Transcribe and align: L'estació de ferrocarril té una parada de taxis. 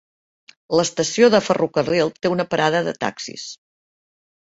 L'estació 0.79 1.29
de 1.35 1.43
ferrocarril 1.49 2.11
té 2.19 2.35
una 2.39 2.49
parada 2.57 2.85
de 2.91 2.99
taxis. 3.07 3.49